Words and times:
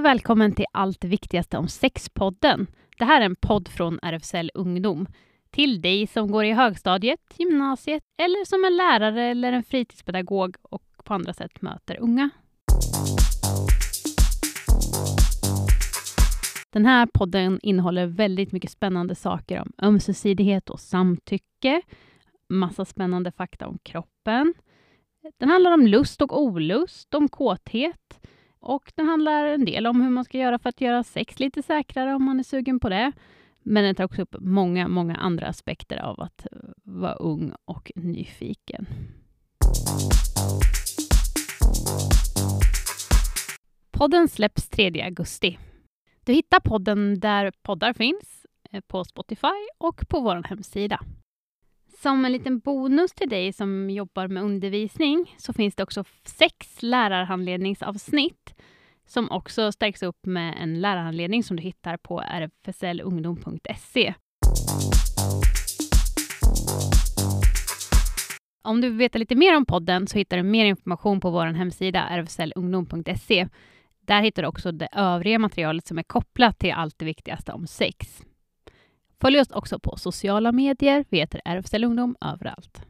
och 0.00 0.06
välkommen 0.06 0.54
till 0.54 0.64
Allt 0.72 1.00
det 1.00 1.08
viktigaste 1.08 1.58
om 1.58 1.68
sexpodden. 1.68 2.66
Det 2.98 3.04
här 3.04 3.20
är 3.20 3.24
en 3.24 3.36
podd 3.36 3.68
från 3.68 3.98
RFSL 4.02 4.50
Ungdom. 4.54 5.06
Till 5.50 5.80
dig 5.82 6.06
som 6.06 6.30
går 6.30 6.44
i 6.44 6.52
högstadiet, 6.52 7.20
gymnasiet 7.38 8.02
eller 8.22 8.44
som 8.44 8.64
en 8.64 8.76
lärare 8.76 9.24
eller 9.24 9.52
en 9.52 9.62
fritidspedagog 9.62 10.56
och 10.62 10.82
på 11.04 11.14
andra 11.14 11.32
sätt 11.32 11.62
möter 11.62 12.00
unga. 12.00 12.30
Den 16.70 16.86
här 16.86 17.06
podden 17.14 17.60
innehåller 17.62 18.06
väldigt 18.06 18.52
mycket 18.52 18.70
spännande 18.70 19.14
saker 19.14 19.60
om 19.60 19.72
ömsesidighet 19.82 20.70
och 20.70 20.80
samtycke, 20.80 21.82
massa 22.48 22.84
spännande 22.84 23.32
fakta 23.32 23.66
om 23.66 23.78
kroppen. 23.82 24.54
Den 25.38 25.48
handlar 25.48 25.70
om 25.70 25.86
lust 25.86 26.22
och 26.22 26.42
olust, 26.42 27.14
om 27.14 27.28
kåthet 27.28 28.09
och 28.60 28.92
den 28.94 29.06
handlar 29.06 29.44
en 29.44 29.64
del 29.64 29.86
om 29.86 30.00
hur 30.00 30.10
man 30.10 30.24
ska 30.24 30.38
göra 30.38 30.58
för 30.58 30.68
att 30.68 30.80
göra 30.80 31.04
sex 31.04 31.40
lite 31.40 31.62
säkrare 31.62 32.14
om 32.14 32.24
man 32.24 32.38
är 32.38 32.42
sugen 32.42 32.80
på 32.80 32.88
det. 32.88 33.12
Men 33.62 33.84
den 33.84 33.94
tar 33.94 34.04
också 34.04 34.22
upp 34.22 34.36
många, 34.40 34.88
många 34.88 35.14
andra 35.16 35.46
aspekter 35.46 35.96
av 35.96 36.20
att 36.20 36.46
eh, 36.52 36.58
vara 36.84 37.14
ung 37.14 37.52
och 37.64 37.92
nyfiken. 37.94 38.86
Podden 43.90 44.28
släpps 44.28 44.68
3 44.68 45.02
augusti. 45.02 45.58
Du 46.24 46.32
hittar 46.32 46.60
podden 46.60 47.20
där 47.20 47.52
poddar 47.62 47.92
finns, 47.92 48.46
eh, 48.70 48.80
på 48.80 49.04
Spotify 49.04 49.68
och 49.78 50.08
på 50.08 50.20
vår 50.20 50.42
hemsida. 50.48 51.00
Som 52.02 52.24
en 52.24 52.32
liten 52.32 52.58
bonus 52.58 53.12
till 53.12 53.28
dig 53.28 53.52
som 53.52 53.90
jobbar 53.90 54.28
med 54.28 54.42
undervisning 54.42 55.34
så 55.38 55.52
finns 55.52 55.74
det 55.74 55.82
också 55.82 56.04
sex 56.24 56.82
lärarhandledningsavsnitt 56.82 58.49
som 59.10 59.30
också 59.30 59.72
stärks 59.72 60.02
upp 60.02 60.26
med 60.26 60.54
en 60.62 60.80
lärarhandledning 60.80 61.44
som 61.44 61.56
du 61.56 61.62
hittar 61.62 61.96
på 61.96 62.20
rfslungdom.se. 62.20 64.14
Om 68.62 68.80
du 68.80 68.88
vill 68.88 68.98
veta 68.98 69.18
lite 69.18 69.34
mer 69.34 69.56
om 69.56 69.66
podden 69.66 70.06
så 70.06 70.18
hittar 70.18 70.36
du 70.36 70.42
mer 70.42 70.64
information 70.64 71.20
på 71.20 71.30
vår 71.30 71.46
hemsida 71.46 72.22
rfslungdom.se. 72.22 73.48
Där 74.00 74.22
hittar 74.22 74.42
du 74.42 74.48
också 74.48 74.72
det 74.72 74.88
övriga 74.92 75.38
materialet 75.38 75.86
som 75.86 75.98
är 75.98 76.02
kopplat 76.02 76.58
till 76.58 76.72
allt 76.72 76.98
det 76.98 77.04
viktigaste 77.04 77.52
om 77.52 77.66
sex. 77.66 78.22
Följ 79.20 79.40
oss 79.40 79.50
också 79.50 79.78
på 79.78 79.96
sociala 79.96 80.52
medier. 80.52 81.04
Vi 81.08 81.18
heter 81.18 81.40
RFSL 81.44 81.84
Ungdom 81.84 82.16
överallt. 82.20 82.82